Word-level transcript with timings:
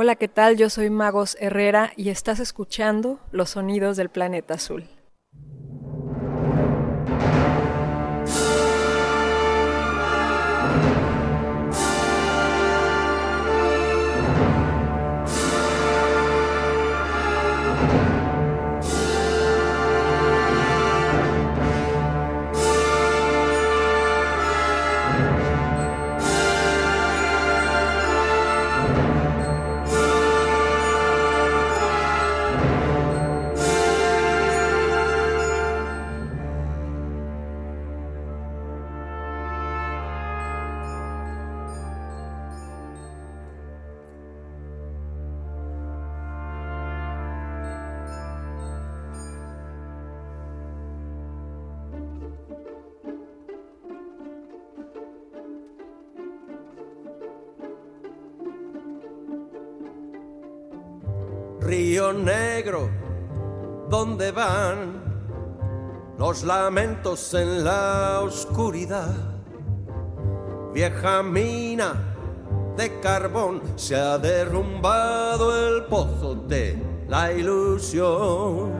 Hola, 0.00 0.14
¿qué 0.14 0.28
tal? 0.28 0.56
Yo 0.56 0.70
soy 0.70 0.90
Magos 0.90 1.36
Herrera 1.40 1.92
y 1.96 2.10
estás 2.10 2.38
escuchando 2.38 3.18
Los 3.32 3.50
Sonidos 3.50 3.96
del 3.96 4.10
Planeta 4.10 4.54
Azul. 4.54 4.84
Río 61.78 62.12
Negro, 62.12 62.90
¿dónde 63.88 64.32
van 64.32 65.00
los 66.18 66.42
lamentos 66.42 67.32
en 67.34 67.62
la 67.62 68.20
oscuridad? 68.20 69.14
Vieja 70.74 71.22
mina 71.22 72.16
de 72.76 72.98
carbón, 72.98 73.62
se 73.76 73.94
ha 73.94 74.18
derrumbado 74.18 75.68
el 75.68 75.84
pozo 75.84 76.34
de 76.34 76.82
la 77.06 77.32
ilusión. 77.32 78.77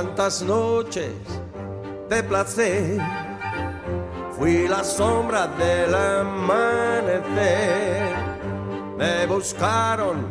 Cuántas 0.00 0.42
noches 0.42 1.10
de 2.08 2.22
placer 2.22 3.00
fui 4.30 4.68
la 4.68 4.84
sombra 4.84 5.48
del 5.48 5.92
amanecer. 5.92 7.24
Me 8.96 9.26
buscaron, 9.26 10.24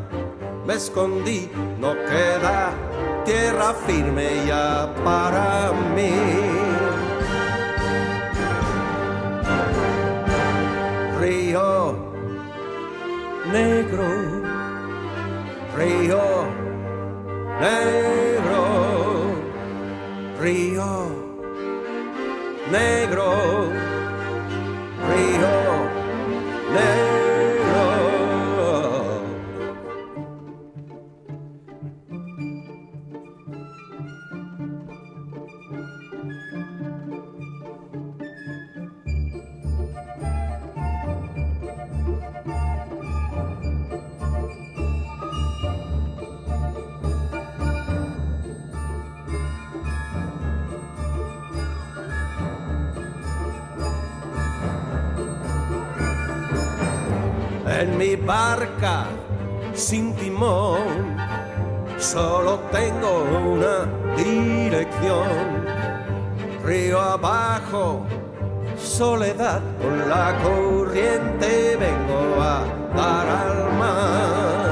me 0.65 0.75
escondí, 0.75 1.51
no 1.81 1.95
queda 2.05 2.69
tierra 3.25 3.73
firme 3.85 4.45
ya 4.47 4.89
para 5.03 5.73
mí. 5.93 6.13
Río 11.19 12.13
negro, 13.51 14.07
río 15.75 16.23
negro. 17.59 18.86
Río 20.39 21.07
Negro, 22.71 23.71
Río 25.09 25.53
Negro. 26.73 27.06
En 57.79 57.95
mi 57.95 58.15
barca 58.15 59.05
sin 59.75 60.15
timón 60.15 61.15
solo 61.99 62.59
tengo 62.71 63.23
una 63.53 63.85
dirección. 64.15 65.27
Río 66.65 66.99
abajo, 66.99 68.03
soledad 68.75 69.61
con 69.79 70.09
la 70.09 70.35
corriente 70.41 71.77
vengo 71.79 72.41
a 72.41 72.65
dar 72.95 73.27
al 73.27 73.73
mar. 73.77 74.66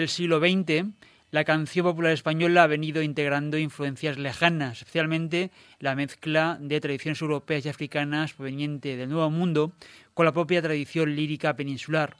Del 0.00 0.08
siglo 0.08 0.40
XX, 0.40 0.86
la 1.30 1.44
canción 1.44 1.84
popular 1.84 2.12
española 2.12 2.62
ha 2.62 2.66
venido 2.66 3.02
integrando 3.02 3.58
influencias 3.58 4.16
lejanas, 4.18 4.78
especialmente 4.78 5.50
la 5.78 5.94
mezcla 5.94 6.56
de 6.58 6.80
tradiciones 6.80 7.20
europeas 7.20 7.66
y 7.66 7.68
africanas 7.68 8.32
proveniente 8.32 8.96
del 8.96 9.10
Nuevo 9.10 9.30
Mundo 9.30 9.72
con 10.14 10.24
la 10.24 10.32
propia 10.32 10.62
tradición 10.62 11.14
lírica 11.14 11.54
peninsular. 11.54 12.16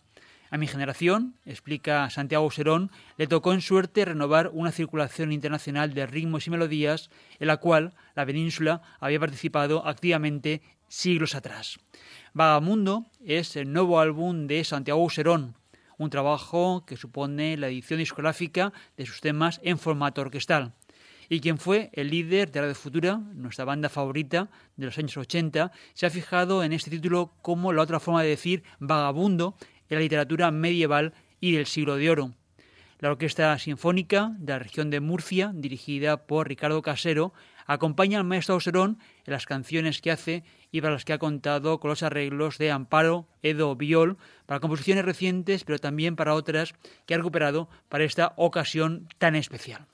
A 0.51 0.59
mi 0.59 0.67
generación, 0.67 1.37
explica 1.47 2.11
Santiago 2.11 2.51
Serón, 2.51 2.91
le 3.17 3.27
tocó 3.27 3.55
en 3.55 3.63
suerte 3.63 4.05
renovar 4.05 4.51
una 4.53 4.73
circulación 4.73 5.33
internacional 5.33 5.95
de 5.95 6.07
ritmos 6.07 6.47
y 6.47 6.51
melodías 6.51 7.09
en 7.39 7.47
la 7.47 7.57
cual 7.57 7.95
la 8.15 8.27
península 8.27 8.83
había 9.01 9.21
participado 9.21 9.87
activamente 9.87 10.61
siglos 10.89 11.35
atrás. 11.35 11.79
Vagamundo 12.35 13.07
es 13.25 13.57
el 13.57 13.73
nuevo 13.73 14.01
álbum 14.01 14.47
de 14.47 14.65
Santiago 14.65 15.09
Serón, 15.09 15.55
un 16.01 16.09
trabajo 16.09 16.87
que 16.87 16.97
supone 16.97 17.59
la 17.59 17.69
edición 17.69 17.99
discográfica 17.99 18.73
de 18.97 19.05
sus 19.05 19.21
temas 19.21 19.61
en 19.63 19.79
formato 19.79 20.23
orquestal. 20.23 20.73
Y 21.29 21.41
quien 21.41 21.59
fue 21.59 21.91
el 21.93 22.09
líder 22.09 22.51
de 22.51 22.63
Radio 22.63 22.75
Futura, 22.75 23.19
nuestra 23.35 23.67
banda 23.67 23.91
favorita 23.91 24.49
de 24.77 24.87
los 24.87 24.97
años 24.97 25.19
80, 25.19 25.71
se 25.93 26.07
ha 26.07 26.11
fijado 26.11 26.65
en 26.65 26.73
este 26.73 26.91
título 26.91 27.35
como 27.43 27.75
la 27.75 27.83
otra 27.83 28.01
forma 28.01 28.23
de 28.23 28.31
decir 28.31 28.63
vagabundo 28.79 29.57
en 29.91 29.99
la 29.99 30.01
literatura 30.01 30.51
medieval 30.51 31.13
y 31.39 31.53
del 31.53 31.67
siglo 31.67 31.97
de 31.97 32.09
oro. 32.09 32.33
La 33.01 33.11
Orquesta 33.11 33.59
Sinfónica 33.59 34.33
de 34.39 34.55
la 34.55 34.59
región 34.59 34.89
de 34.89 35.01
Murcia, 35.01 35.53
dirigida 35.55 36.27
por 36.27 36.49
Ricardo 36.49 36.81
Casero, 36.81 37.35
acompaña 37.73 38.19
al 38.19 38.25
maestro 38.25 38.55
Auserón 38.55 38.99
en 39.25 39.33
las 39.33 39.47
canciones 39.47 40.01
que 40.01 40.11
hace 40.11 40.43
y 40.73 40.81
para 40.81 40.95
las 40.95 41.05
que 41.05 41.13
ha 41.13 41.19
contado 41.19 41.79
con 41.79 41.91
los 41.91 42.03
arreglos 42.03 42.59
de 42.59 42.73
Amparo, 42.73 43.29
Edo, 43.43 43.77
Viol, 43.77 44.19
para 44.47 44.59
composiciones 44.59 45.05
recientes, 45.05 45.63
pero 45.63 45.79
también 45.79 46.17
para 46.17 46.35
otras 46.35 46.75
que 47.07 47.15
ha 47.15 47.19
recuperado 47.19 47.69
para 47.89 48.03
esta 48.03 48.33
ocasión 48.37 49.09
tan 49.19 49.37
especial. 49.37 49.87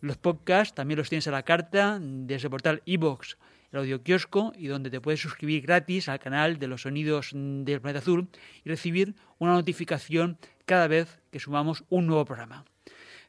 Los 0.02 0.18
podcasts 0.18 0.76
también 0.76 1.00
los 1.00 1.10
tienes 1.10 1.28
a 1.28 1.32
la 1.32 1.44
carta 1.44 1.98
desde 2.00 2.48
el 2.48 2.52
portal 2.52 2.82
iBox, 2.86 3.38
el 3.72 3.80
audio 3.80 4.04
kiosco 4.04 4.54
y 4.56 4.68
donde 4.68 4.92
te 4.92 5.02
puedes 5.02 5.20
suscribir 5.20 5.64
gratis 5.64 6.10
al 6.10 6.20
canal 6.20 6.60
de 6.60 6.68
los 6.68 6.84
sonidos 6.84 7.32
del 7.34 7.82
planeta 7.82 8.00
azul 8.00 8.28
y 8.64 8.70
recibir 8.70 9.16
una 9.40 9.54
notificación 9.54 10.38
cada 10.66 10.88
vez 10.88 11.20
que 11.32 11.40
sumamos 11.40 11.84
un 11.90 12.06
nuevo 12.06 12.24
programa. 12.24 12.66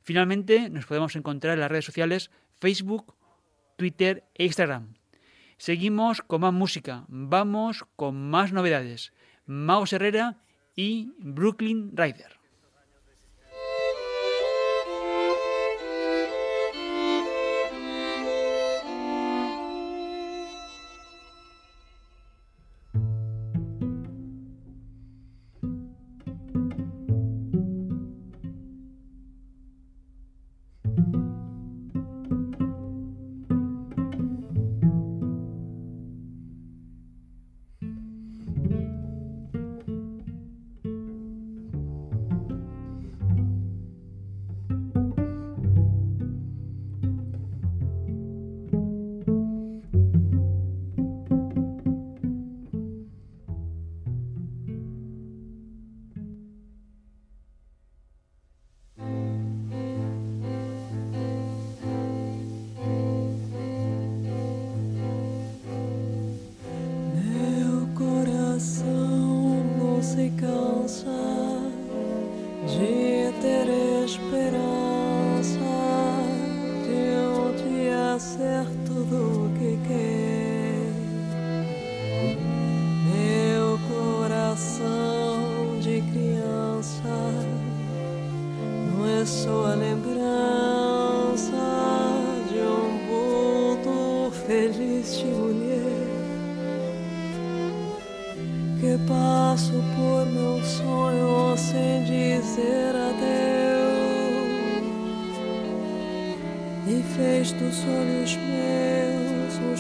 Finalmente, 0.03 0.69
nos 0.69 0.85
podemos 0.85 1.17
encontrar 1.17 1.55
en 1.55 1.61
las 1.61 1.71
redes 1.71 1.87
sociales 1.87 2.31
Facebook, 2.61 3.15
Twitter 3.77 4.25
e 4.35 4.45
Instagram. 4.45 4.95
Seguimos 5.57 6.21
con 6.21 6.43
más 6.43 6.53
música, 6.53 7.05
vamos 7.09 7.87
con 7.97 8.29
más 8.31 8.53
novedades. 8.53 9.15
Mago 9.47 9.85
Herrera 9.91 10.43
y 10.77 11.13
Brooklyn 11.19 11.97
Rider. 11.97 12.44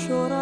sure 0.06 0.33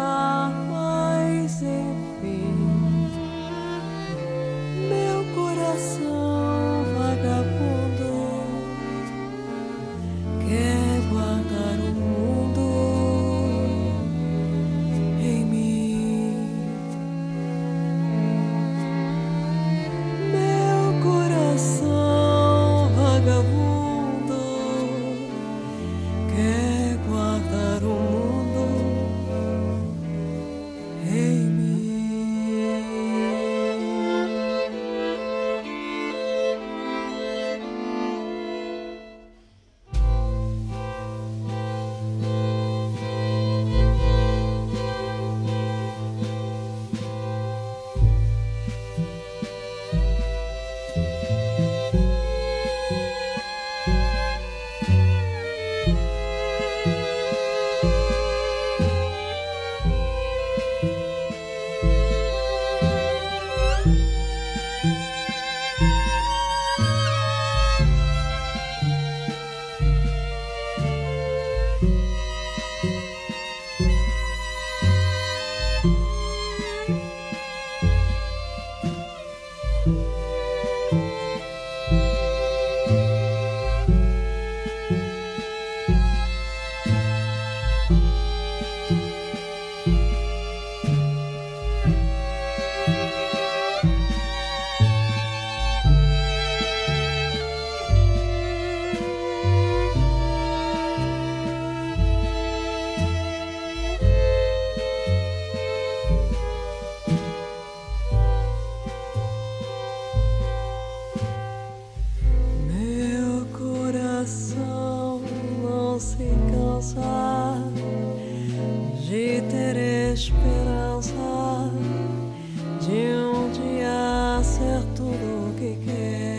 dia 124.83 124.89
ser 124.89 124.95
tudo 124.95 125.49
o 125.49 125.53
que 125.55 125.77
quer. 125.85 126.32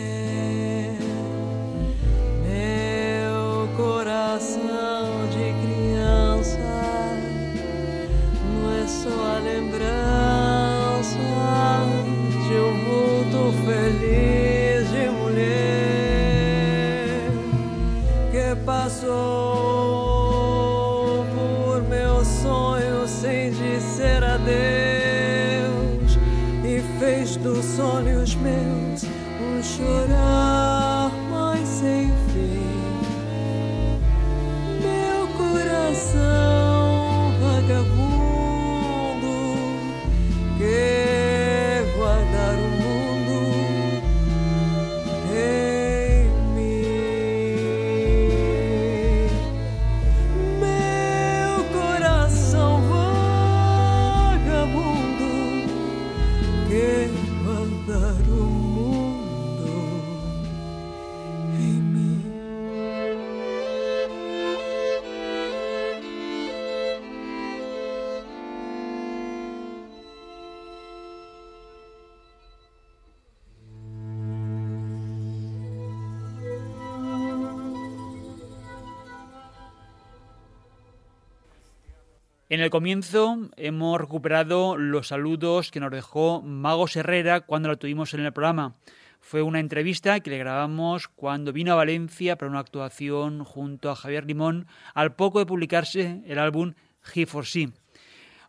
En 82.47 82.59
el 82.59 82.69
comienzo 82.69 83.39
hemos 83.57 83.99
recuperado 83.99 84.77
los 84.77 85.07
saludos 85.07 85.71
que 85.71 85.79
nos 85.79 85.89
dejó 85.89 86.43
Magos 86.43 86.95
Herrera 86.95 87.41
cuando 87.41 87.69
lo 87.69 87.79
tuvimos 87.79 88.13
en 88.13 88.19
el 88.19 88.33
programa. 88.33 88.75
Fue 89.19 89.41
una 89.41 89.59
entrevista 89.59 90.19
que 90.19 90.29
le 90.29 90.37
grabamos 90.37 91.07
cuando 91.07 91.51
vino 91.51 91.73
a 91.73 91.77
Valencia 91.77 92.37
para 92.37 92.51
una 92.51 92.59
actuación 92.59 93.43
junto 93.43 93.89
a 93.89 93.95
Javier 93.95 94.25
Limón 94.25 94.67
al 94.93 95.15
poco 95.15 95.39
de 95.39 95.47
publicarse 95.47 96.21
el 96.27 96.37
álbum 96.37 96.75
He 97.15 97.25
for 97.25 97.45
She. 97.45 97.69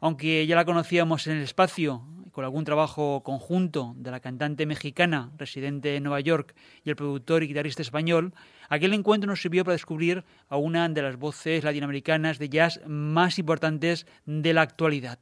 Aunque 0.01 0.47
ya 0.47 0.57
la 0.57 0.67
conocíamos 0.67 1.27
en 1.27 1.39
el 1.39 1.45
espacio, 1.45 2.03
con 2.37 2.45
algún 2.45 2.67
trabajo 2.67 3.23
conjunto 3.25 3.95
de 3.97 4.11
la 4.11 4.21
cantante 4.21 4.67
mexicana 4.67 5.33
residente 5.39 5.97
en 5.97 6.03
Nueva 6.03 6.21
York 6.21 6.55
y 6.85 6.91
el 6.91 6.95
productor 6.95 7.43
y 7.43 7.47
guitarrista 7.47 7.81
español, 7.81 8.35
aquel 8.69 8.93
encuentro 8.93 9.31
nos 9.31 9.41
sirvió 9.41 9.65
para 9.65 9.73
descubrir 9.73 10.23
a 10.51 10.59
una 10.59 10.87
de 10.91 11.01
las 11.01 11.17
voces 11.17 11.65
latinoamericanas 11.65 12.39
de 12.39 12.51
jazz 12.51 12.83
más 12.87 13.39
importantes 13.39 14.07
de 14.27 14.53
la 14.53 14.61
actualidad. 14.61 15.19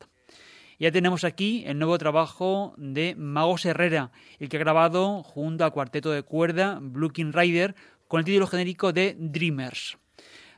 Ya 0.80 0.90
tenemos 0.90 1.22
aquí 1.22 1.62
el 1.68 1.78
nuevo 1.78 1.96
trabajo 1.98 2.74
de 2.78 3.14
Magos 3.16 3.64
Herrera, 3.64 4.10
el 4.40 4.48
que 4.48 4.56
ha 4.56 4.60
grabado 4.66 5.22
junto 5.22 5.64
al 5.64 5.70
cuarteto 5.70 6.10
de 6.10 6.24
cuerda 6.24 6.80
Blue 6.82 7.12
King 7.12 7.30
Rider 7.32 7.76
con 8.08 8.18
el 8.18 8.24
título 8.24 8.48
genérico 8.48 8.92
de 8.92 9.14
Dreamers. 9.16 9.98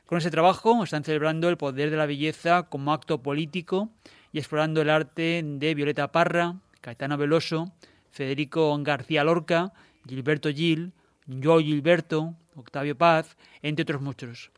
Con 0.07 0.17
ese 0.17 0.31
trabajo 0.31 0.83
están 0.83 1.03
celebrando 1.03 1.49
el 1.49 1.57
poder 1.57 1.91
de 1.91 1.97
la 1.97 2.07
belleza 2.07 2.63
como 2.63 2.93
acto 2.93 3.21
político 3.21 3.91
explorando 4.39 4.81
el 4.81 4.89
arte 4.89 5.41
de 5.43 5.75
Violeta 5.75 6.11
Parra, 6.11 6.55
Caetano 6.81 7.17
Veloso, 7.17 7.73
Federico 8.09 8.77
García 8.83 9.23
Lorca, 9.23 9.73
Gilberto 10.07 10.49
Gil, 10.49 10.93
Joe 11.43 11.63
Gilberto, 11.63 12.35
Octavio 12.55 12.97
Paz, 12.97 13.37
entre 13.61 13.83
otros 13.83 14.01
muchos. 14.01 14.51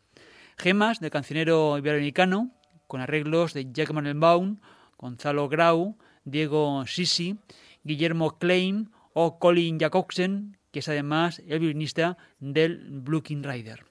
Gemas 0.57 0.99
del 0.99 1.11
cancionero 1.11 1.77
iberoamericano, 1.77 2.51
con 2.87 3.01
arreglos 3.01 3.53
de 3.53 3.71
Jack 3.71 3.91
Manelbaum, 3.91 4.59
Gonzalo 4.97 5.47
Grau, 5.47 5.97
Diego 6.25 6.85
Sisi, 6.85 7.37
Guillermo 7.83 8.37
Klein 8.37 8.91
o 9.13 9.39
Colin 9.39 9.79
Jacobsen, 9.79 10.57
que 10.71 10.79
es 10.79 10.89
además 10.89 11.41
el 11.47 11.59
violinista 11.59 12.17
del 12.39 13.01
Blue 13.01 13.23
King 13.23 13.43
Rider. 13.43 13.85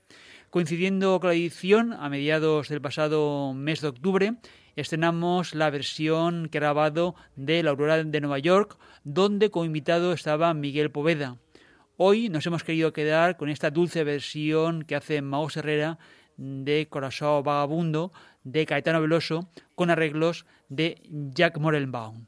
Coincidiendo 0.51 1.21
con 1.21 1.29
la 1.29 1.35
edición, 1.35 1.93
a 1.93 2.09
mediados 2.09 2.69
del 2.69 2.81
pasado 2.81 3.53
mes 3.55 3.81
de 3.81 3.89
octubre, 3.89 4.35
estrenamos 4.81 5.57
la 5.57 5.71
versión 5.71 6.49
grabado 6.53 7.17
de 7.35 7.65
La 7.65 7.71
Aurora 7.71 8.05
de 8.05 8.21
Nueva 8.21 8.39
York, 8.39 8.79
donde 9.03 9.51
como 9.51 9.65
invitado 9.65 10.13
estaba 10.13 10.55
Miguel 10.55 10.93
Poveda. 10.93 11.37
Hoy 11.97 12.29
nos 12.29 12.47
hemos 12.47 12.63
querido 12.63 12.93
quedar 12.93 13.37
con 13.37 13.49
esta 13.49 13.73
dulce 13.73 14.05
versión 14.05 14.83
que 14.85 14.95
hace 14.95 15.21
Mao 15.21 15.49
Herrera 15.53 15.99
de 16.37 16.87
Corazón 16.89 17.43
Vagabundo 17.43 18.13
de 18.45 18.67
Caetano 18.67 19.01
Veloso 19.01 19.49
con 19.75 19.91
arreglos 19.91 20.47
de 20.69 21.03
Jack 21.11 21.59
Morelbaum. 21.59 22.27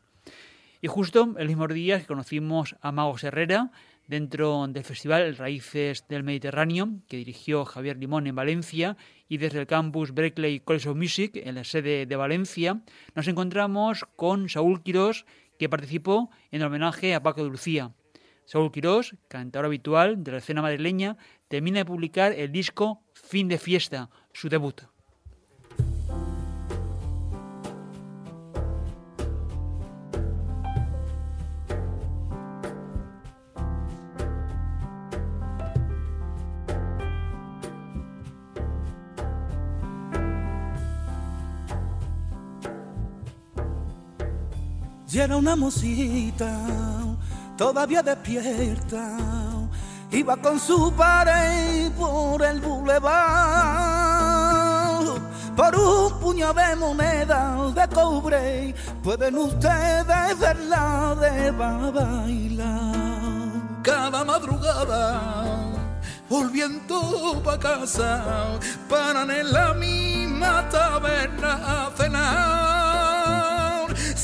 Y 0.83 0.88
justo 0.88 1.35
el 1.38 1.47
mismo 1.47 1.69
día 1.69 2.00
que 2.00 2.07
conocimos 2.07 2.75
a 2.80 2.90
Magos 2.90 3.23
Herrera 3.23 3.71
dentro 4.11 4.67
del 4.67 4.83
festival 4.83 5.37
Raíces 5.37 6.05
del 6.09 6.25
Mediterráneo 6.25 6.88
que 7.07 7.19
dirigió 7.19 7.64
Javier 7.64 7.97
Limón 7.97 8.26
en 8.26 8.35
Valencia 8.35 8.97
y 9.29 9.38
desde 9.38 9.61
el 9.61 9.69
campus 9.69 10.12
Berkeley 10.12 10.59
College 10.59 10.88
of 10.88 10.97
Music 10.97 11.37
en 11.37 11.55
la 11.55 11.62
sede 11.62 12.07
de 12.07 12.17
Valencia 12.17 12.83
nos 13.14 13.29
encontramos 13.29 14.05
con 14.17 14.49
Saúl 14.49 14.83
Quirós 14.83 15.26
que 15.61 15.69
participó 15.69 16.29
en 16.50 16.61
el 16.61 16.67
homenaje 16.67 17.14
a 17.14 17.23
Paco 17.23 17.45
de 17.45 17.50
Lucía. 17.50 17.95
Saúl 18.47 18.73
Quirós, 18.73 19.14
cantador 19.29 19.67
habitual 19.67 20.25
de 20.25 20.33
la 20.33 20.38
escena 20.38 20.61
madrileña, 20.61 21.17
termina 21.47 21.79
de 21.79 21.85
publicar 21.85 22.33
el 22.33 22.50
disco 22.50 23.05
Fin 23.14 23.47
de 23.47 23.59
Fiesta, 23.59 24.11
su 24.33 24.49
debut. 24.49 24.89
Era 45.21 45.37
una 45.37 45.55
mosita, 45.55 46.50
todavía 47.55 48.03
despierta, 48.03 49.19
iba 50.11 50.35
con 50.39 50.59
su 50.59 50.91
pared 50.95 51.93
por 51.93 52.43
el 52.43 52.59
boulevard. 52.62 53.11
Por 55.55 55.77
un 55.77 56.19
puño 56.21 56.55
de 56.55 56.75
moneda 56.75 57.71
de 57.75 57.87
cobre, 57.89 58.75
pueden 59.03 59.37
ustedes 59.37 60.39
verla 60.39 61.15
de 61.21 61.50
bailar. 61.50 62.95
Cada 63.83 64.25
madrugada, 64.25 65.21
volviendo 66.31 67.43
pa' 67.45 67.59
casa, 67.59 68.59
paran 68.89 69.31
en 69.31 69.53
la 69.53 69.75
misma 69.75 70.67
taberna 70.71 71.89
a 71.89 71.91
cenar 71.95 72.79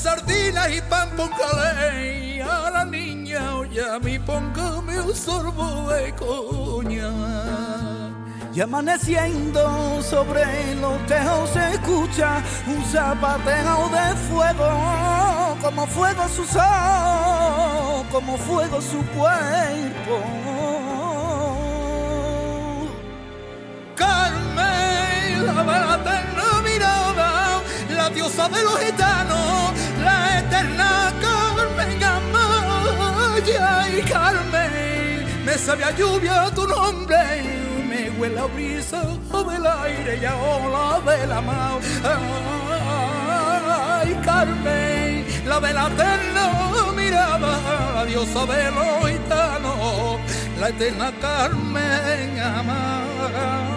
sardinas 0.07 0.69
y 0.71 0.81
pan 0.89 1.09
con 1.17 1.29
calé 1.39 2.41
a 2.41 2.69
la 2.75 2.85
niña 2.85 3.57
oye 3.57 3.83
a 3.95 3.99
mí 3.99 4.17
póngame 4.17 5.01
un 5.01 5.13
sorbo 5.13 5.89
de 5.89 6.13
coña. 6.15 7.11
Y 8.55 8.61
amaneciendo 8.61 9.61
sobre 10.01 10.45
los 10.83 10.97
tejos 11.07 11.49
se 11.49 11.73
escucha 11.73 12.41
un 12.73 12.81
zapateo 12.85 13.89
de 13.97 14.07
fuego 14.27 14.69
como 15.61 15.85
fuego 15.87 16.23
su 16.35 16.45
sol 16.45 18.05
como 18.13 18.37
fuego 18.37 18.81
su 18.81 18.99
cuerpo. 19.17 20.15
Carmen 23.95 25.45
la 25.47 25.95
eterna 25.99 26.47
mirada 26.63 27.61
la 27.97 28.09
diosa 28.09 28.47
de 28.47 28.63
los 28.63 28.79
gitanos 28.79 29.37
la 29.37 29.86
eterna 30.57 31.13
Carmen 31.21 32.03
Amaya 32.03 33.69
y 33.89 34.01
Carmen, 34.01 35.25
me 35.45 35.53
sabe 35.53 35.83
a 35.83 35.91
lluvia 35.91 36.49
tu 36.55 36.67
nombre, 36.67 37.17
me 37.87 38.09
huele 38.17 38.39
a 38.39 38.45
brisa 38.45 39.01
del 39.03 39.67
aire 39.67 40.19
y 40.21 40.25
a 40.25 40.35
ola 40.35 40.99
de 41.05 41.27
la 41.27 41.41
mar. 41.41 41.79
Ay, 43.69 44.15
Carmen, 44.23 45.25
la 45.45 45.59
de 45.59 45.73
la 45.73 45.87
eterna 45.87 46.91
mirada, 46.95 47.59
la 47.95 48.05
diosa 48.05 48.45
de 48.45 48.71
los 48.71 49.09
gitanos, 49.09 50.19
la 50.59 50.69
eterna 50.69 51.11
Carmen 51.21 52.39
amada. 52.39 53.76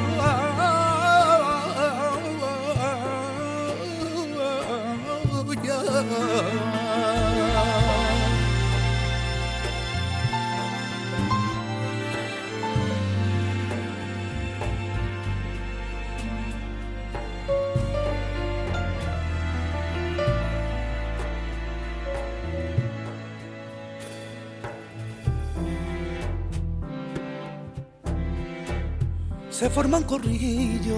Se 29.60 29.69
forman 29.69 30.04
corrillos, 30.04 30.97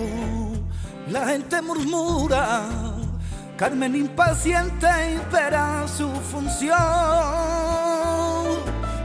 la 1.08 1.26
gente 1.26 1.60
murmura, 1.62 2.91
Carmen 3.56 3.94
impaciente 3.94 4.86
espera 5.14 5.86
su 5.86 6.10
función. 6.30 6.72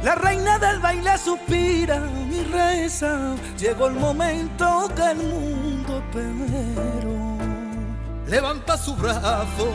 La 0.04 0.16
reina 0.16 0.58
del 0.58 0.80
baile 0.80 1.18
suspira 1.18 2.02
y 2.32 2.44
reza, 2.52 3.36
llegó 3.58 3.88
el 3.88 3.96
momento 3.96 4.90
que 4.96 5.12
el 5.12 5.18
mundo 5.18 5.98
esperó. 6.00 7.38
Levanta 8.28 8.78
su 8.78 8.96
brazo, 8.96 9.74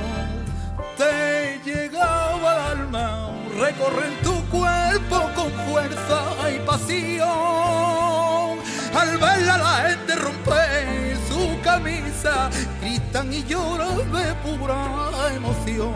te 0.96 1.60
llega 1.64 2.34
al 2.34 2.78
alma, 2.78 3.30
recorre 3.58 4.10
tu 4.22 4.34
cuerpo 4.46 5.30
con 5.34 5.50
fuerza 5.68 6.22
y 6.54 6.58
pasión 6.66 7.92
al 8.94 9.18
verla 9.18 9.58
la 9.58 9.88
gente 9.88 10.14
rompe 10.16 10.52
su 10.52 11.01
camisa, 11.62 12.50
gritan 12.80 13.32
y 13.32 13.44
lloran 13.44 13.96
de 14.12 14.34
pura 14.42 15.32
emoción. 15.34 15.92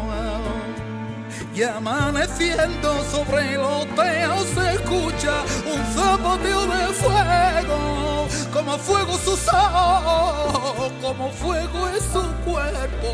Y 1.55 1.63
amaneciendo 1.63 3.03
sobre 3.11 3.55
el 3.55 3.95
teos 3.95 4.47
se 4.55 4.75
escucha 4.75 5.43
un 5.73 5.83
zapoteo 5.95 6.67
de 6.67 6.87
fuego, 6.95 8.27
como 8.53 8.79
fuego 8.79 9.19
su 9.19 9.33
ojos, 9.33 10.93
como 11.03 11.31
fuego 11.31 11.89
es 11.89 12.05
su 12.13 12.23
cuerpo. 12.45 13.09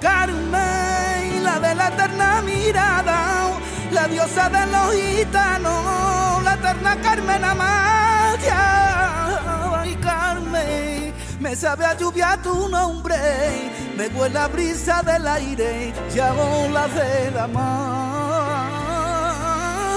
Carmen, 0.00 1.44
la 1.44 1.60
de 1.60 1.74
la 1.74 1.88
eterna 1.88 2.42
mirada, 2.42 3.50
la 3.92 4.08
diosa 4.08 4.48
de 4.48 4.66
los 4.66 4.94
gitanos, 4.94 6.42
la 6.44 6.54
eterna 6.54 7.00
Carmen 7.00 7.44
Ay, 8.50 9.94
Carmen, 9.96 11.14
me 11.40 11.56
sabe 11.56 11.84
a 11.84 11.96
lluvia 11.96 12.38
tu 12.42 12.68
nombre, 12.68 13.16
me 13.96 14.08
huele 14.08 14.34
la 14.34 14.48
brisa 14.48 15.02
del 15.02 15.26
aire 15.26 15.92
y 16.14 16.18
a 16.18 16.32
olas 16.32 16.94
de 16.94 17.30
la 17.30 17.46
mar. 17.46 18.70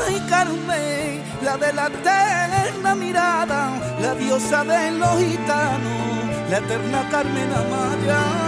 Ay, 0.08 0.26
Carmen, 0.30 1.24
la 1.44 1.58
de 1.58 1.74
la 1.74 1.88
eterna 1.88 2.96
mirada, 2.96 3.70
la 4.02 4.16
diosa 4.16 4.64
de 4.64 4.92
los 4.92 5.18
gitanos, 5.20 6.50
la 6.50 6.58
eterna 6.58 7.08
Carmen 7.10 7.52
Amaya. 7.54 8.41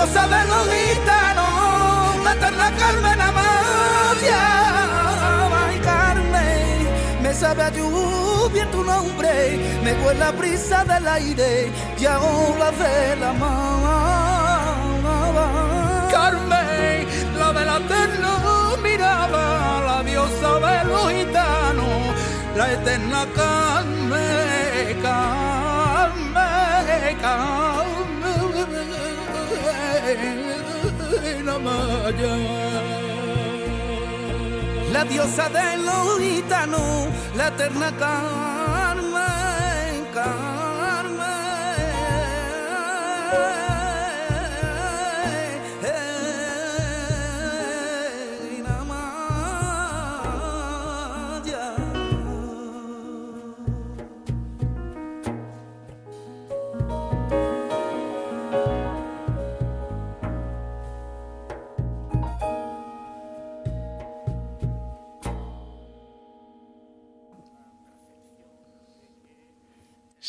Diosa 0.00 0.26
de 0.26 0.44
los 0.48 0.66
gitanos, 0.72 2.24
la 2.24 2.32
eterna 2.32 2.72
Carmen 2.78 3.20
Amalia. 3.20 4.42
Ay, 5.66 5.78
Carmen, 5.80 6.88
me 7.22 7.34
sabe 7.34 7.62
a 7.64 7.70
lluvia 7.70 8.70
tu 8.70 8.82
nombre, 8.82 9.58
me 9.84 9.92
huele 9.92 10.20
la 10.20 10.30
brisa 10.32 10.84
del 10.84 11.06
aire 11.06 11.70
y 11.98 12.06
a 12.06 12.18
olas 12.18 12.78
de 12.78 13.16
la 13.16 13.32
mar. 13.34 14.60
Carmen, 16.10 17.06
la 17.38 17.52
de 17.52 17.64
la 17.66 17.76
eterna 17.76 18.32
mirada, 18.82 19.80
la 19.86 20.02
diosa 20.02 20.60
de 20.66 20.84
los 20.88 21.12
gitanos, 21.12 22.14
la 22.56 22.72
eterna 22.72 23.26
Carmen, 23.36 25.02
Carmen, 25.02 26.30
Carmen. 27.20 27.99
La 34.92 35.04
diosa 35.04 35.48
de 35.48 35.76
los 35.78 36.18
gitanos, 36.18 37.08
la 37.36 37.48
eterna 37.48 37.92
Carmen, 37.96 39.14
Carmen. 40.12 40.50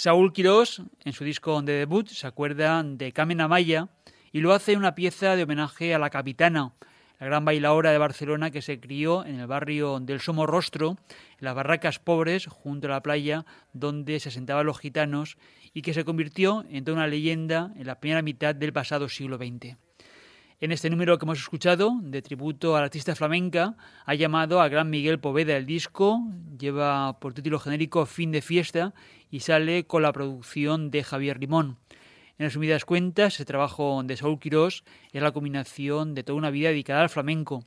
Saúl 0.04 0.34
Quirós, 0.34 0.82
en 1.06 1.14
su 1.14 1.24
disco 1.24 1.62
de 1.62 1.74
debut, 1.74 2.08
se 2.08 2.26
acuerda 2.26 2.82
de 2.82 3.12
Carmen 3.12 3.40
Amaya 3.40 3.90
y 4.32 4.40
lo 4.40 4.52
hace 4.52 4.76
una 4.76 4.96
pieza 4.96 5.36
de 5.36 5.44
homenaje 5.44 5.94
a 5.94 6.00
la 6.00 6.10
capitana, 6.10 6.74
la 7.20 7.28
gran 7.28 7.46
bailaora 7.46 7.92
de 7.92 8.00
Barcelona 8.00 8.50
que 8.50 8.64
se 8.64 8.80
crió 8.80 9.24
en 9.24 9.40
el 9.40 9.46
barrio 9.46 10.00
del 10.00 10.20
Somorrostro, 10.20 10.98
en 11.38 11.46
las 11.46 11.54
barracas 11.54 12.00
pobres 12.00 12.48
junto 12.48 12.88
a 12.88 12.90
la 12.90 13.04
playa 13.04 13.46
donde 13.74 14.20
se 14.20 14.30
asentaban 14.30 14.66
los 14.66 14.80
gitanos 14.80 15.38
y 15.72 15.84
que 15.84 15.94
se 15.94 16.04
convirtió 16.04 16.66
en 16.72 16.84
toda 16.84 16.98
una 16.98 17.06
leyenda 17.06 17.72
en 17.76 17.86
la 17.86 18.00
primera 18.00 18.24
mitad 18.24 18.56
del 18.56 18.74
pasado 18.74 19.08
siglo 19.08 19.38
XX. 19.38 19.78
En 20.62 20.72
este 20.72 20.92
número 20.92 21.18
que 21.18 21.26
hemos 21.26 21.40
escuchado, 21.40 21.98
de 22.04 22.22
tributo 22.22 22.76
a 22.76 22.82
la 22.82 22.86
artista 22.86 23.16
flamenca, 23.16 23.76
ha 24.06 24.14
llamado 24.14 24.62
a 24.62 24.70
Gran 24.70 24.92
Miguel 24.92 25.20
Poveda 25.20 25.58
el 25.58 25.66
disco, 25.66 26.22
lleva 26.56 27.20
por 27.20 27.34
título 27.34 27.58
genérico 27.58 28.06
Fin 28.06 28.32
de 28.32 28.44
Fiesta 28.44 28.94
y 29.32 29.40
sale 29.40 29.88
con 29.88 30.04
la 30.04 30.14
producción 30.14 30.92
de 30.92 31.04
Javier 31.04 31.40
Limón. 31.40 31.80
En 32.38 32.46
resumidas 32.46 32.86
cuentas, 32.86 33.40
el 33.40 33.48
trabajo 33.48 34.04
de 34.04 34.16
Saúl 34.16 34.40
Quirós 34.40 34.84
es 35.12 35.22
la 35.24 35.32
combinación 35.32 36.14
de 36.14 36.22
toda 36.22 36.38
una 36.38 36.52
vida 36.52 36.70
dedicada 36.70 37.02
al 37.02 37.10
flamenco. 37.10 37.66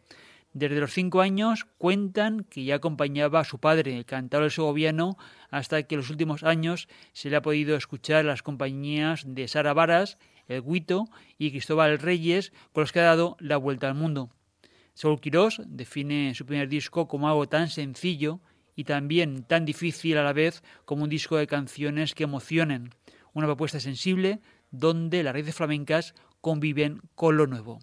Desde 0.53 0.79
los 0.79 0.93
cinco 0.93 1.21
años 1.21 1.67
cuentan 1.79 2.47
que 2.49 2.63
ya 2.63 2.77
acompañaba 2.77 3.41
a 3.41 3.45
su 3.45 3.59
padre, 3.59 3.97
el 3.97 4.05
cantador 4.05 4.53
segoviano, 4.53 5.19
hasta 5.51 5.83
que 5.83 5.97
en 5.97 6.03
los 6.03 6.11
últimos 6.11 6.45
años 6.45 6.87
se 7.13 7.29
le 7.29 7.35
ha 7.35 7.43
podido 7.43 7.75
escuchar 7.75 8.25
las 8.25 8.45
compañías 8.45 9.25
de 9.27 9.49
Sara 9.49 9.75
Varas, 9.75 10.17
El 10.49 10.63
Guito 10.63 11.07
y 11.39 11.51
Cristóbal 11.51 11.99
Reyes, 11.99 12.53
con 12.73 12.83
los 12.83 12.93
que 12.93 13.01
ha 13.01 13.05
dado 13.05 13.37
la 13.41 13.57
vuelta 13.57 13.89
al 13.89 13.95
mundo. 13.95 14.31
Saúl 14.95 15.21
Quirós 15.21 15.61
define 15.67 16.35
su 16.35 16.47
primer 16.47 16.69
disco 16.69 17.09
como 17.09 17.29
algo 17.29 17.49
tan 17.49 17.69
sencillo 17.69 18.41
y 18.77 18.85
también 18.85 19.45
tan 19.45 19.65
difícil 19.65 20.19
a 20.19 20.23
la 20.23 20.33
vez 20.33 20.63
como 20.85 21.05
un 21.05 21.11
disco 21.11 21.37
de 21.37 21.47
canciones 21.47 22.15
que 22.15 22.25
emocionen, 22.25 22.91
una 23.33 23.47
propuesta 23.47 23.81
sensible 23.81 24.41
donde 24.71 25.23
las 25.23 25.33
raíces 25.33 25.55
flamencas 25.55 26.15
conviven 26.41 27.01
con 27.15 27.37
lo 27.37 27.47
nuevo. 27.47 27.81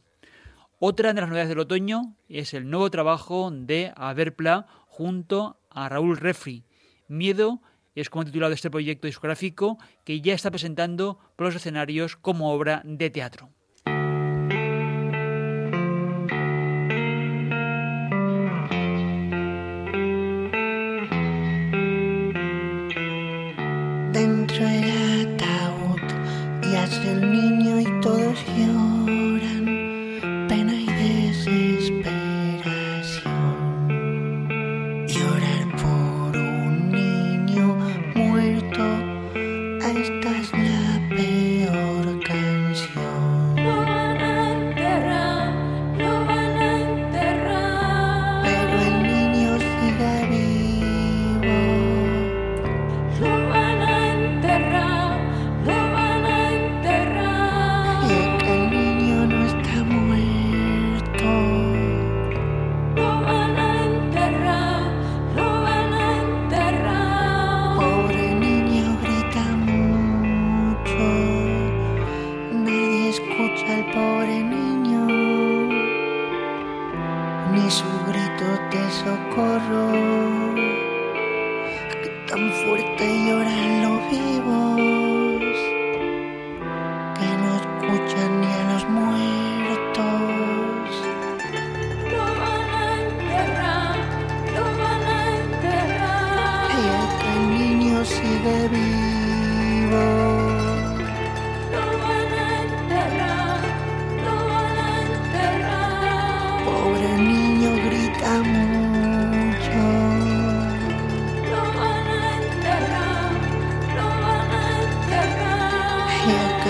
Otra 0.79 1.13
de 1.13 1.21
las 1.21 1.29
novedades 1.29 1.49
del 1.49 1.59
otoño 1.59 2.15
es 2.27 2.53
el 2.53 2.69
nuevo 2.69 2.89
trabajo 2.89 3.51
de 3.51 3.93
Averpla 3.95 4.65
junto 4.87 5.59
a 5.69 5.89
Raúl 5.89 6.17
Refri. 6.17 6.63
Miedo 7.07 7.61
es 7.95 8.09
como 8.09 8.25
titulado 8.25 8.53
este 8.53 8.69
proyecto 8.69 9.07
discográfico 9.07 9.77
que 10.03 10.21
ya 10.21 10.33
está 10.33 10.51
presentando 10.51 11.19
por 11.35 11.47
los 11.47 11.55
escenarios 11.55 12.15
como 12.15 12.51
obra 12.51 12.81
de 12.85 13.09
teatro. 13.09 13.49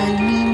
I 0.02 0.20
mean. 0.20 0.51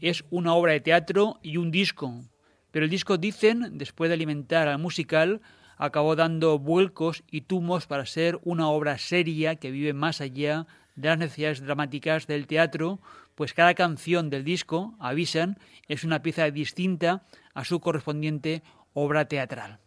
Es 0.00 0.24
una 0.30 0.54
obra 0.54 0.72
de 0.72 0.80
teatro 0.80 1.38
y 1.42 1.56
un 1.56 1.70
disco. 1.70 2.22
Pero 2.70 2.84
el 2.84 2.90
disco, 2.90 3.16
dicen, 3.16 3.78
después 3.78 4.08
de 4.10 4.14
alimentar 4.14 4.68
al 4.68 4.78
musical, 4.78 5.40
acabó 5.76 6.14
dando 6.14 6.58
vuelcos 6.58 7.24
y 7.30 7.42
tumos 7.42 7.86
para 7.86 8.06
ser 8.06 8.38
una 8.44 8.68
obra 8.68 8.98
seria 8.98 9.56
que 9.56 9.70
vive 9.70 9.92
más 9.92 10.20
allá 10.20 10.66
de 10.94 11.08
las 11.08 11.18
necesidades 11.18 11.62
dramáticas 11.62 12.26
del 12.26 12.46
teatro, 12.46 13.00
pues 13.34 13.54
cada 13.54 13.74
canción 13.74 14.28
del 14.28 14.44
disco, 14.44 14.94
avisan, 14.98 15.58
es 15.88 16.04
una 16.04 16.22
pieza 16.22 16.50
distinta 16.50 17.24
a 17.54 17.64
su 17.64 17.80
correspondiente 17.80 18.62
obra 18.92 19.24
teatral. 19.24 19.78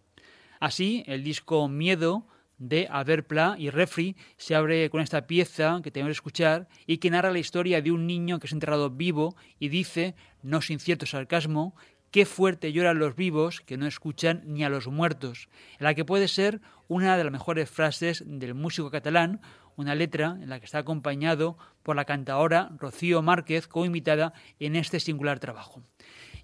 Así, 0.60 1.04
el 1.06 1.24
disco 1.24 1.68
Miedo 1.68 2.26
de 2.58 2.88
Albert 2.90 3.28
Pla 3.28 3.56
y 3.58 3.70
Refri 3.70 4.16
se 4.38 4.56
abre 4.56 4.90
con 4.90 5.02
esta 5.02 5.28
pieza 5.28 5.82
que 5.84 5.92
tenemos 5.92 6.10
que 6.10 6.18
escuchar 6.18 6.68
y 6.86 6.98
que 6.98 7.10
narra 7.10 7.32
la 7.32 7.40
historia 7.40 7.82
de 7.82 7.92
un 7.92 8.08
niño 8.08 8.40
que 8.40 8.48
es 8.48 8.54
enterrado 8.54 8.90
vivo 8.90 9.36
y 9.60 9.70
dice, 9.70 10.16
no 10.42 10.62
sin 10.62 10.80
cierto 10.80 11.06
sarcasmo, 11.06 11.76
qué 12.12 12.26
fuerte 12.26 12.72
lloran 12.72 13.00
los 13.00 13.16
vivos 13.16 13.62
que 13.62 13.76
no 13.76 13.88
escuchan 13.88 14.44
ni 14.46 14.64
a 14.64 14.70
los 14.70 14.88
muertos, 14.88 15.50
en 15.80 15.86
la 15.86 15.96
que 15.96 16.06
puede 16.06 16.28
ser 16.28 16.62
una 16.88 17.18
de 17.18 17.24
las 17.24 17.34
mejores 17.34 17.70
frases 17.70 18.24
del 18.26 18.54
músico 18.54 18.92
catalán, 18.92 19.42
una 19.76 19.96
letra 19.96 20.38
en 20.40 20.50
la 20.50 20.60
que 20.60 20.66
está 20.66 20.78
acompañado 20.78 21.58
por 21.82 21.96
la 21.96 22.06
cantadora 22.06 22.70
Rocío 22.78 23.24
Márquez, 23.24 23.68
co-invitada 23.68 24.34
en 24.60 24.76
este 24.76 25.00
singular 25.00 25.40
trabajo. 25.40 25.82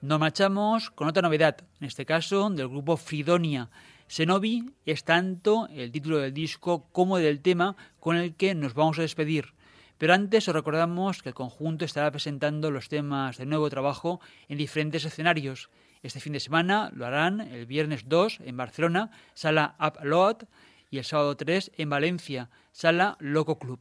Nos 0.00 0.20
marchamos 0.20 0.90
con 0.90 1.08
otra 1.08 1.20
novedad, 1.20 1.56
en 1.80 1.88
este 1.88 2.06
caso 2.06 2.48
del 2.48 2.68
grupo 2.68 2.96
Fridonia. 2.96 3.70
Senobi 4.06 4.70
es 4.84 5.02
tanto 5.02 5.66
el 5.72 5.90
título 5.90 6.18
del 6.18 6.32
disco 6.32 6.86
como 6.92 7.18
del 7.18 7.40
tema 7.40 7.76
con 7.98 8.14
el 8.14 8.36
que 8.36 8.54
nos 8.54 8.74
vamos 8.74 9.00
a 9.00 9.02
despedir. 9.02 9.54
Pero 9.98 10.14
antes 10.14 10.46
os 10.46 10.54
recordamos 10.54 11.22
que 11.22 11.30
el 11.30 11.34
conjunto 11.34 11.84
estará 11.84 12.08
presentando 12.12 12.70
los 12.70 12.88
temas 12.88 13.36
del 13.38 13.48
nuevo 13.48 13.68
trabajo 13.68 14.20
en 14.48 14.58
diferentes 14.58 15.04
escenarios. 15.04 15.70
Este 16.06 16.20
fin 16.20 16.34
de 16.34 16.38
semana 16.38 16.92
lo 16.94 17.04
harán 17.04 17.40
el 17.40 17.66
viernes 17.66 18.08
2 18.08 18.38
en 18.44 18.56
Barcelona, 18.56 19.10
sala 19.34 19.74
Upload, 19.80 20.44
y 20.88 20.98
el 20.98 21.04
sábado 21.04 21.36
3 21.36 21.72
en 21.78 21.90
Valencia, 21.90 22.48
sala 22.70 23.16
Loco 23.18 23.58
Club. 23.58 23.80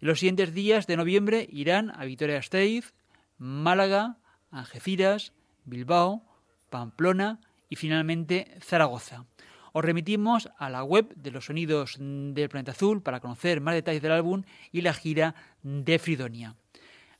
En 0.00 0.08
los 0.08 0.18
siguientes 0.18 0.52
días 0.52 0.88
de 0.88 0.96
noviembre 0.96 1.46
irán 1.48 1.92
a 1.94 2.04
Vitoria-Gasteiz, 2.06 2.92
Málaga, 3.38 4.16
Algeciras, 4.50 5.32
Bilbao, 5.64 6.24
Pamplona 6.70 7.38
y 7.68 7.76
finalmente 7.76 8.58
Zaragoza. 8.60 9.26
Os 9.72 9.84
remitimos 9.84 10.50
a 10.58 10.70
la 10.70 10.82
web 10.82 11.14
de 11.14 11.30
los 11.30 11.44
sonidos 11.44 11.98
del 12.00 12.48
planeta 12.48 12.72
azul 12.72 13.00
para 13.00 13.20
conocer 13.20 13.60
más 13.60 13.74
detalles 13.74 14.02
del 14.02 14.10
álbum 14.10 14.42
y 14.72 14.80
la 14.80 14.92
gira 14.92 15.36
de 15.62 16.00
Fridonia. 16.00 16.56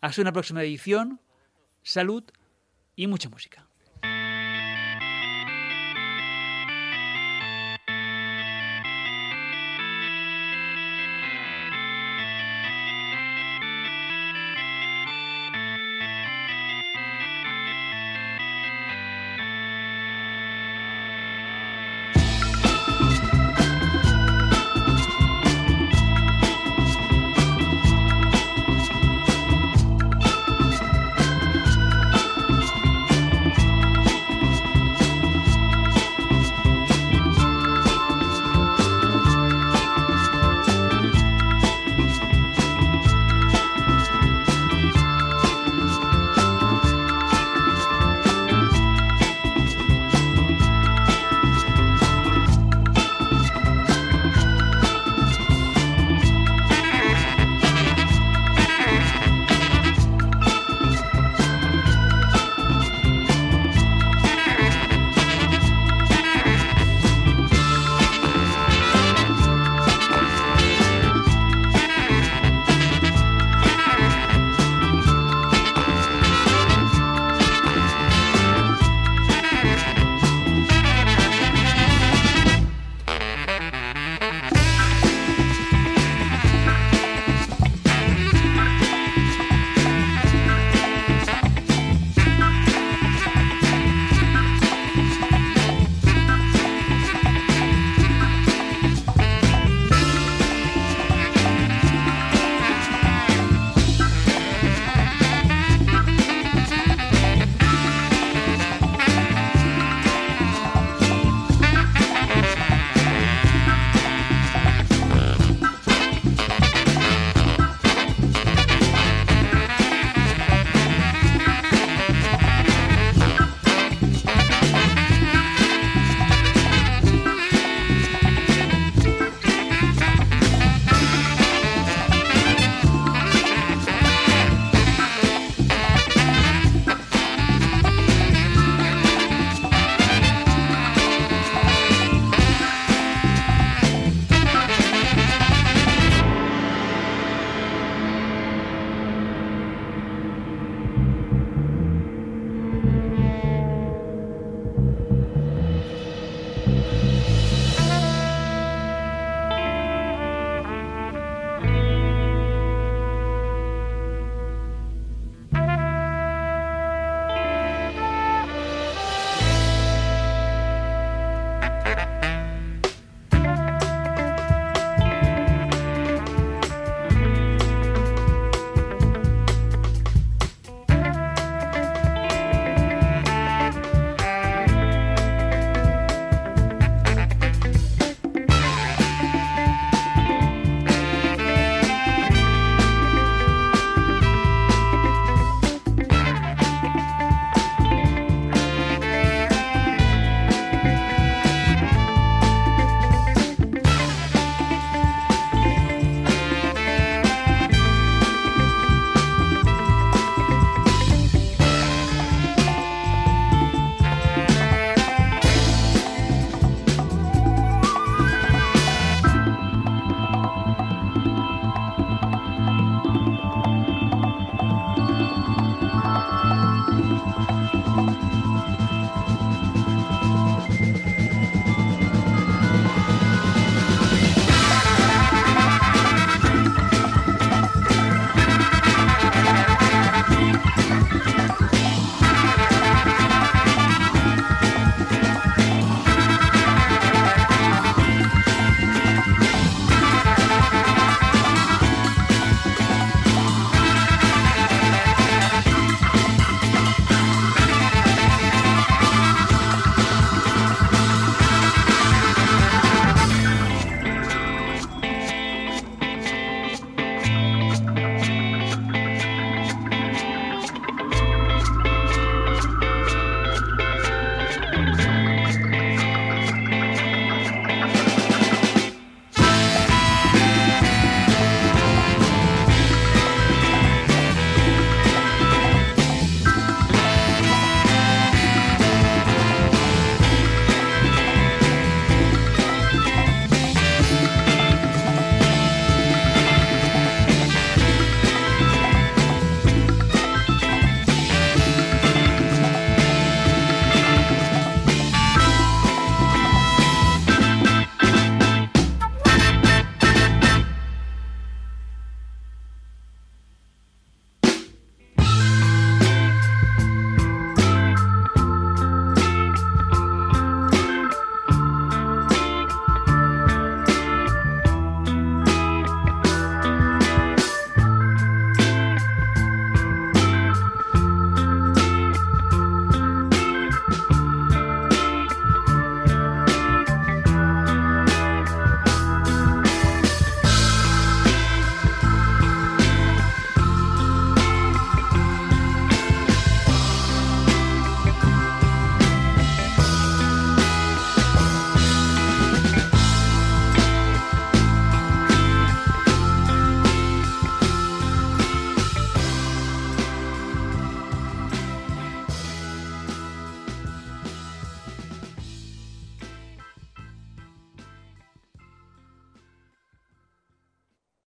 Hasta 0.00 0.22
una 0.22 0.32
próxima 0.32 0.64
edición, 0.64 1.20
salud 1.84 2.24
y 2.96 3.06
mucha 3.06 3.28
música. 3.28 3.69